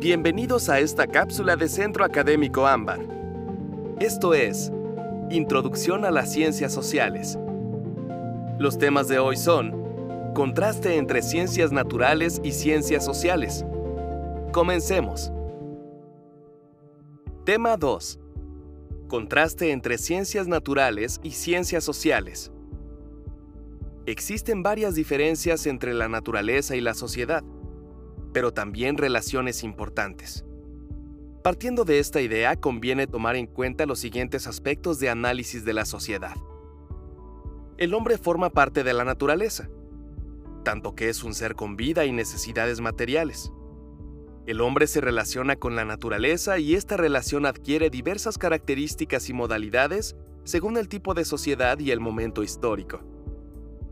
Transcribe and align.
Bienvenidos 0.00 0.68
a 0.68 0.78
esta 0.78 1.08
cápsula 1.08 1.56
de 1.56 1.68
Centro 1.68 2.04
Académico 2.04 2.68
Ámbar. 2.68 3.00
Esto 3.98 4.32
es 4.32 4.70
Introducción 5.28 6.04
a 6.04 6.12
las 6.12 6.32
Ciencias 6.32 6.72
Sociales. 6.72 7.36
Los 8.60 8.78
temas 8.78 9.08
de 9.08 9.18
hoy 9.18 9.36
son 9.36 10.32
Contraste 10.36 10.98
entre 10.98 11.20
ciencias 11.20 11.72
naturales 11.72 12.40
y 12.44 12.52
ciencias 12.52 13.04
sociales. 13.04 13.64
Comencemos. 14.52 15.32
Tema 17.44 17.76
2. 17.76 18.20
Contraste 19.08 19.72
entre 19.72 19.98
ciencias 19.98 20.46
naturales 20.46 21.18
y 21.24 21.32
ciencias 21.32 21.82
sociales. 21.82 22.52
Existen 24.06 24.62
varias 24.62 24.94
diferencias 24.94 25.66
entre 25.66 25.92
la 25.92 26.08
naturaleza 26.08 26.76
y 26.76 26.80
la 26.80 26.94
sociedad, 26.94 27.42
pero 28.32 28.52
también 28.52 28.96
relaciones 28.96 29.64
importantes. 29.64 30.44
Partiendo 31.42 31.84
de 31.84 31.98
esta 31.98 32.20
idea, 32.20 32.56
conviene 32.56 33.06
tomar 33.06 33.36
en 33.36 33.46
cuenta 33.46 33.86
los 33.86 34.00
siguientes 34.00 34.46
aspectos 34.46 34.98
de 34.98 35.08
análisis 35.08 35.64
de 35.64 35.72
la 35.72 35.84
sociedad. 35.84 36.36
El 37.78 37.94
hombre 37.94 38.18
forma 38.18 38.50
parte 38.50 38.82
de 38.82 38.92
la 38.92 39.04
naturaleza, 39.04 39.70
tanto 40.64 40.94
que 40.94 41.08
es 41.08 41.22
un 41.22 41.34
ser 41.34 41.54
con 41.54 41.76
vida 41.76 42.04
y 42.04 42.12
necesidades 42.12 42.80
materiales. 42.80 43.52
El 44.46 44.60
hombre 44.60 44.86
se 44.86 45.00
relaciona 45.00 45.56
con 45.56 45.76
la 45.76 45.84
naturaleza 45.84 46.58
y 46.58 46.74
esta 46.74 46.96
relación 46.96 47.46
adquiere 47.46 47.90
diversas 47.90 48.38
características 48.38 49.28
y 49.28 49.32
modalidades 49.32 50.16
según 50.44 50.76
el 50.76 50.88
tipo 50.88 51.14
de 51.14 51.24
sociedad 51.24 51.78
y 51.78 51.90
el 51.90 52.00
momento 52.00 52.42
histórico. 52.42 53.00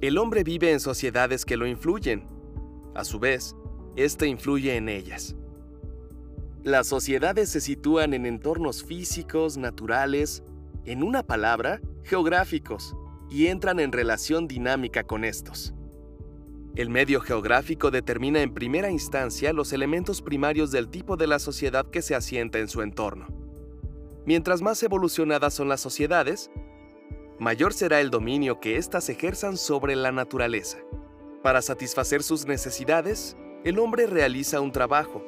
El 0.00 0.18
hombre 0.18 0.44
vive 0.44 0.72
en 0.72 0.80
sociedades 0.80 1.44
que 1.44 1.56
lo 1.56 1.66
influyen. 1.66 2.26
A 2.94 3.04
su 3.04 3.18
vez, 3.18 3.54
éste 3.96 4.26
influye 4.26 4.76
en 4.76 4.88
ellas. 4.88 5.36
Las 6.62 6.88
sociedades 6.88 7.48
se 7.48 7.60
sitúan 7.60 8.12
en 8.12 8.26
entornos 8.26 8.84
físicos, 8.84 9.56
naturales, 9.56 10.42
en 10.84 11.02
una 11.02 11.22
palabra, 11.22 11.80
geográficos, 12.02 12.94
y 13.30 13.46
entran 13.46 13.80
en 13.80 13.92
relación 13.92 14.46
dinámica 14.46 15.04
con 15.04 15.24
estos. 15.24 15.72
El 16.76 16.88
medio 16.88 17.20
geográfico 17.20 17.90
determina 17.90 18.42
en 18.42 18.54
primera 18.54 18.90
instancia 18.90 19.52
los 19.52 19.72
elementos 19.72 20.22
primarios 20.22 20.70
del 20.70 20.88
tipo 20.88 21.16
de 21.16 21.26
la 21.26 21.38
sociedad 21.38 21.86
que 21.90 22.02
se 22.02 22.14
asienta 22.14 22.58
en 22.58 22.68
su 22.68 22.82
entorno. 22.82 23.26
Mientras 24.24 24.62
más 24.62 24.82
evolucionadas 24.82 25.54
son 25.54 25.68
las 25.68 25.80
sociedades, 25.80 26.50
mayor 27.38 27.72
será 27.72 28.00
el 28.00 28.10
dominio 28.10 28.60
que 28.60 28.76
éstas 28.76 29.08
ejerzan 29.08 29.56
sobre 29.56 29.96
la 29.96 30.12
naturaleza. 30.12 30.78
Para 31.42 31.62
satisfacer 31.62 32.22
sus 32.22 32.46
necesidades, 32.46 33.36
el 33.64 33.78
hombre 33.78 34.06
realiza 34.06 34.60
un 34.60 34.72
trabajo, 34.72 35.22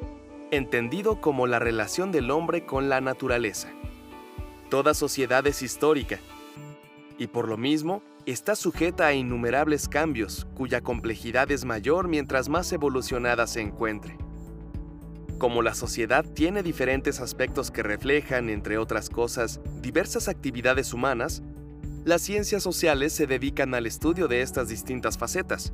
entendido 0.49 1.21
como 1.21 1.45
la 1.45 1.59
relación 1.59 2.11
del 2.11 2.31
hombre 2.31 2.65
con 2.65 2.89
la 2.89 2.99
naturaleza. 2.99 3.69
Toda 4.69 4.95
sociedad 4.95 5.45
es 5.45 5.61
histórica, 5.61 6.19
y 7.19 7.27
por 7.27 7.47
lo 7.47 7.57
mismo 7.57 8.01
está 8.25 8.55
sujeta 8.55 9.05
a 9.07 9.13
innumerables 9.13 9.87
cambios, 9.87 10.47
cuya 10.55 10.81
complejidad 10.81 11.51
es 11.51 11.63
mayor 11.63 12.07
mientras 12.07 12.49
más 12.49 12.71
evolucionada 12.73 13.45
se 13.45 13.61
encuentre. 13.61 14.17
Como 15.37 15.61
la 15.61 15.75
sociedad 15.75 16.25
tiene 16.25 16.63
diferentes 16.63 17.19
aspectos 17.19 17.69
que 17.69 17.83
reflejan, 17.83 18.49
entre 18.49 18.77
otras 18.77 19.09
cosas, 19.09 19.59
diversas 19.81 20.27
actividades 20.27 20.93
humanas, 20.93 21.43
las 22.03 22.21
ciencias 22.21 22.63
sociales 22.63 23.13
se 23.13 23.27
dedican 23.27 23.75
al 23.75 23.85
estudio 23.85 24.27
de 24.27 24.41
estas 24.41 24.69
distintas 24.69 25.17
facetas. 25.17 25.73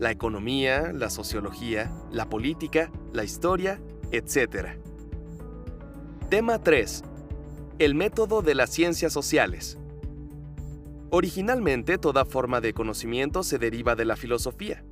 La 0.00 0.10
economía, 0.10 0.94
la 0.94 1.10
sociología, 1.10 1.92
la 2.10 2.26
política, 2.26 2.90
la 3.12 3.22
historia, 3.22 3.82
etc. 4.12 4.78
Tema 6.30 6.58
3. 6.62 7.02
El 7.78 7.94
método 7.94 8.40
de 8.40 8.54
las 8.54 8.70
ciencias 8.70 9.12
sociales. 9.12 9.76
Originalmente 11.10 11.98
toda 11.98 12.24
forma 12.24 12.62
de 12.62 12.72
conocimiento 12.72 13.42
se 13.42 13.58
deriva 13.58 13.94
de 13.94 14.06
la 14.06 14.16
filosofía. 14.16 14.82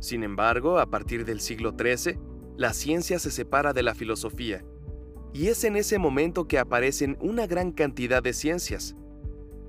Sin 0.00 0.22
embargo, 0.22 0.78
a 0.78 0.88
partir 0.88 1.26
del 1.26 1.40
siglo 1.40 1.74
XIII, 1.78 2.18
la 2.56 2.72
ciencia 2.72 3.18
se 3.18 3.30
separa 3.30 3.74
de 3.74 3.82
la 3.82 3.94
filosofía, 3.94 4.64
y 5.34 5.48
es 5.48 5.62
en 5.64 5.76
ese 5.76 5.98
momento 5.98 6.48
que 6.48 6.58
aparecen 6.58 7.18
una 7.20 7.46
gran 7.46 7.70
cantidad 7.70 8.22
de 8.22 8.32
ciencias, 8.32 8.96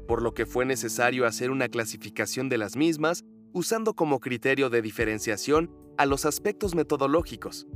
por 0.08 0.22
lo 0.22 0.34
que 0.34 0.46
fue 0.46 0.66
necesario 0.66 1.26
hacer 1.26 1.52
una 1.52 1.68
clasificación 1.68 2.48
de 2.48 2.58
las 2.58 2.78
mismas 2.78 3.26
usando 3.54 3.94
como 3.94 4.20
criterio 4.20 4.70
de 4.70 4.82
diferenciación 4.82 5.72
a 5.98 6.06
los 6.06 6.26
aspectos 6.26 6.76
metodológicos. 6.76 7.68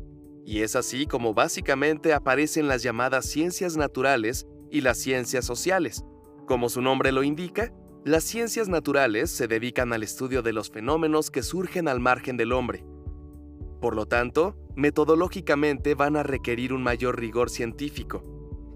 Y 0.46 0.62
es 0.62 0.76
así 0.76 1.06
como 1.06 1.34
básicamente 1.34 2.14
aparecen 2.14 2.68
las 2.68 2.84
llamadas 2.84 3.26
ciencias 3.26 3.78
naturales 3.78 4.46
y 4.70 4.82
las 4.82 4.98
ciencias 4.98 5.46
sociales. 5.46 6.04
Como 6.48 6.70
su 6.70 6.82
nombre 6.82 7.12
lo 7.12 7.24
indica, 7.24 7.74
las 8.06 8.26
ciencias 8.26 8.68
naturales 8.68 9.32
se 9.32 9.48
dedican 9.48 9.94
al 9.94 10.04
estudio 10.04 10.42
de 10.42 10.52
los 10.52 10.70
fenómenos 10.70 11.32
que 11.32 11.44
surgen 11.44 11.88
al 11.88 12.02
margen 12.02 12.36
del 12.36 12.52
hombre. 12.52 12.84
Por 13.80 13.96
lo 13.96 14.06
tanto, 14.06 14.58
metodológicamente 14.76 15.96
van 15.96 16.18
a 16.18 16.24
requerir 16.24 16.74
un 16.74 16.84
mayor 16.84 17.20
rigor 17.20 17.50
científico, 17.50 18.24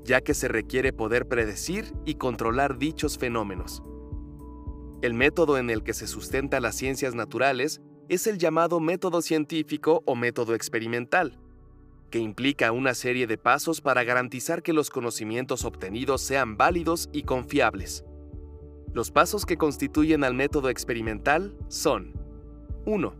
ya 0.06 0.22
que 0.22 0.34
se 0.34 0.48
requiere 0.48 0.94
poder 0.94 1.28
predecir 1.28 1.94
y 2.06 2.16
controlar 2.16 2.78
dichos 2.78 3.18
fenómenos. 3.18 3.84
El 5.02 5.14
método 5.14 5.60
en 5.60 5.70
el 5.70 5.84
que 5.84 5.94
se 5.94 6.08
sustenta 6.08 6.60
las 6.60 6.76
ciencias 6.76 7.14
naturales 7.14 7.82
es 8.10 8.26
el 8.26 8.40
llamado 8.40 8.80
método 8.80 9.22
científico 9.22 10.02
o 10.06 10.16
método 10.16 10.56
experimental, 10.56 11.38
que 12.10 12.18
implica 12.18 12.72
una 12.72 12.96
serie 12.96 13.28
de 13.28 13.38
pasos 13.38 13.80
para 13.80 14.04
garantizar 14.04 14.64
que 14.64 14.74
los 14.74 14.90
conocimientos 14.90 15.66
obtenidos 15.66 16.22
sean 16.22 16.58
válidos 16.58 17.10
y 17.12 17.24
confiables. 17.24 18.06
Los 18.94 19.12
pasos 19.12 19.46
que 19.46 19.58
constituyen 19.58 20.24
al 20.24 20.34
método 20.34 20.70
experimental 20.70 21.56
son 21.68 22.14
1. 22.86 23.14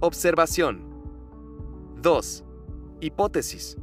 Observación 0.00 0.82
2. 2.02 2.44
Hipótesis 3.00 3.76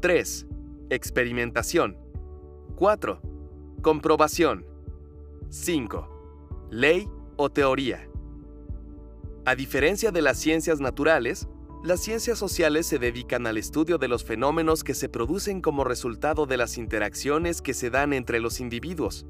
3. 0.00 0.46
Experimentación. 0.88 1.98
4. 2.76 3.20
Comprobación. 3.82 4.64
5. 5.50 6.13
Ley 6.74 7.08
o 7.36 7.50
teoría. 7.50 8.10
A 9.44 9.54
diferencia 9.54 10.10
de 10.10 10.22
las 10.22 10.36
ciencias 10.40 10.80
naturales, 10.80 11.46
las 11.84 12.00
ciencias 12.00 12.36
sociales 12.36 12.84
se 12.84 12.98
dedican 12.98 13.46
al 13.46 13.58
estudio 13.58 13.96
de 13.96 14.08
los 14.08 14.24
fenómenos 14.24 14.82
que 14.82 14.94
se 14.94 15.08
producen 15.08 15.60
como 15.60 15.84
resultado 15.84 16.46
de 16.46 16.56
las 16.56 16.76
interacciones 16.76 17.62
que 17.62 17.74
se 17.74 17.90
dan 17.90 18.12
entre 18.12 18.40
los 18.40 18.58
individuos, 18.58 19.24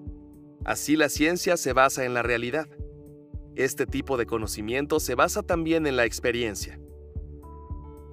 Así 0.63 0.95
la 0.95 1.09
ciencia 1.09 1.57
se 1.57 1.73
basa 1.73 2.05
en 2.05 2.13
la 2.13 2.23
realidad. 2.23 2.67
Este 3.55 3.85
tipo 3.85 4.17
de 4.17 4.25
conocimiento 4.25 4.99
se 4.99 5.15
basa 5.15 5.43
también 5.43 5.85
en 5.85 5.95
la 5.95 6.05
experiencia. 6.05 6.79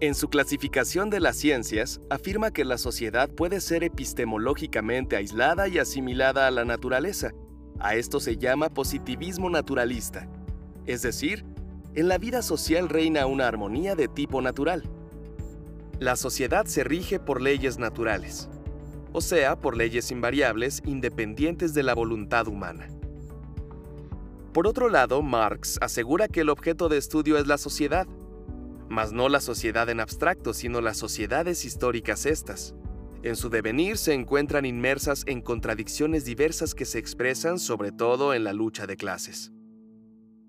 En 0.00 0.16
su 0.16 0.28
clasificación 0.28 1.10
de 1.10 1.20
las 1.20 1.36
ciencias, 1.36 2.00
afirma 2.10 2.50
que 2.50 2.64
la 2.64 2.76
sociedad 2.76 3.30
puede 3.30 3.60
ser 3.60 3.84
epistemológicamente 3.84 5.14
aislada 5.14 5.68
y 5.68 5.78
asimilada 5.78 6.48
a 6.48 6.50
la 6.50 6.64
naturaleza. 6.64 7.30
A 7.78 7.94
esto 7.94 8.20
se 8.20 8.36
llama 8.36 8.68
positivismo 8.68 9.50
naturalista. 9.50 10.28
Es 10.86 11.02
decir, 11.02 11.44
en 11.94 12.08
la 12.08 12.18
vida 12.18 12.42
social 12.42 12.88
reina 12.88 13.26
una 13.26 13.46
armonía 13.46 13.94
de 13.94 14.08
tipo 14.08 14.40
natural. 14.40 14.82
La 15.98 16.16
sociedad 16.16 16.66
se 16.66 16.84
rige 16.84 17.20
por 17.20 17.40
leyes 17.40 17.78
naturales, 17.78 18.48
o 19.12 19.20
sea, 19.20 19.56
por 19.56 19.76
leyes 19.76 20.10
invariables 20.10 20.82
independientes 20.86 21.74
de 21.74 21.82
la 21.82 21.94
voluntad 21.94 22.48
humana. 22.48 22.88
Por 24.52 24.66
otro 24.66 24.88
lado, 24.88 25.22
Marx 25.22 25.78
asegura 25.80 26.28
que 26.28 26.40
el 26.40 26.50
objeto 26.50 26.88
de 26.88 26.98
estudio 26.98 27.38
es 27.38 27.46
la 27.46 27.56
sociedad, 27.56 28.06
mas 28.88 29.12
no 29.12 29.28
la 29.28 29.40
sociedad 29.40 29.88
en 29.88 30.00
abstracto, 30.00 30.52
sino 30.52 30.80
las 30.80 30.98
sociedades 30.98 31.64
históricas 31.64 32.26
estas. 32.26 32.74
En 33.22 33.36
su 33.36 33.50
devenir 33.50 33.98
se 33.98 34.14
encuentran 34.14 34.64
inmersas 34.64 35.22
en 35.26 35.42
contradicciones 35.42 36.24
diversas 36.24 36.74
que 36.74 36.84
se 36.84 36.98
expresan 36.98 37.60
sobre 37.60 37.92
todo 37.92 38.34
en 38.34 38.42
la 38.42 38.52
lucha 38.52 38.86
de 38.86 38.96
clases. 38.96 39.52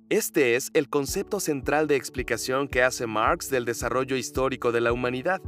Este 0.10 0.56
es 0.56 0.72
el 0.74 0.90
concepto 0.90 1.40
central 1.40 1.88
de 1.88 1.96
explicación 1.96 2.68
que 2.68 2.82
hace 2.82 3.06
Marx 3.06 3.50
del 3.52 3.66
desarrollo 3.66 4.16
histórico 4.16 4.72
de 4.72 4.82
la 4.82 4.92
humanidad. 4.92 5.40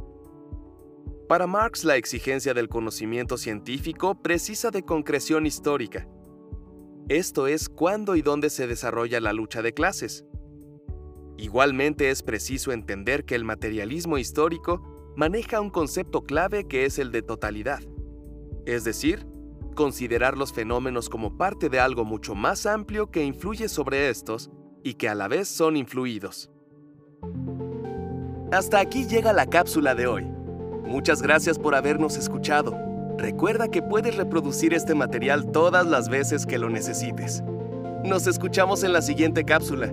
Para 1.28 1.48
Marx 1.48 1.84
la 1.84 1.96
exigencia 1.96 2.54
del 2.54 2.68
conocimiento 2.68 3.36
científico 3.36 4.22
precisa 4.22 4.70
de 4.70 4.84
concreción 4.84 5.46
histórica. 5.46 6.08
Esto 7.08 7.48
es 7.48 7.68
cuándo 7.68 8.14
y 8.14 8.22
dónde 8.22 8.50
se 8.50 8.68
desarrolla 8.68 9.20
la 9.20 9.32
lucha 9.32 9.62
de 9.62 9.74
clases. 9.74 10.24
Igualmente 11.38 12.10
es 12.10 12.22
preciso 12.22 12.70
entender 12.70 13.24
que 13.24 13.34
el 13.34 13.44
materialismo 13.44 14.16
histórico 14.16 14.95
maneja 15.16 15.60
un 15.60 15.70
concepto 15.70 16.22
clave 16.22 16.68
que 16.68 16.84
es 16.84 16.98
el 16.98 17.10
de 17.10 17.22
totalidad, 17.22 17.80
es 18.66 18.84
decir, 18.84 19.26
considerar 19.74 20.36
los 20.36 20.52
fenómenos 20.52 21.08
como 21.08 21.36
parte 21.36 21.68
de 21.68 21.80
algo 21.80 22.04
mucho 22.04 22.34
más 22.34 22.66
amplio 22.66 23.10
que 23.10 23.24
influye 23.24 23.68
sobre 23.68 24.10
estos 24.10 24.50
y 24.84 24.94
que 24.94 25.08
a 25.08 25.14
la 25.14 25.26
vez 25.26 25.48
son 25.48 25.76
influidos. 25.76 26.50
Hasta 28.52 28.78
aquí 28.78 29.06
llega 29.06 29.32
la 29.32 29.46
cápsula 29.46 29.94
de 29.94 30.06
hoy. 30.06 30.24
Muchas 30.84 31.22
gracias 31.22 31.58
por 31.58 31.74
habernos 31.74 32.16
escuchado. 32.16 32.76
Recuerda 33.18 33.68
que 33.68 33.82
puedes 33.82 34.16
reproducir 34.16 34.74
este 34.74 34.94
material 34.94 35.50
todas 35.50 35.86
las 35.86 36.08
veces 36.08 36.46
que 36.46 36.58
lo 36.58 36.68
necesites. 36.68 37.42
Nos 38.04 38.26
escuchamos 38.26 38.84
en 38.84 38.92
la 38.92 39.02
siguiente 39.02 39.44
cápsula. 39.44 39.92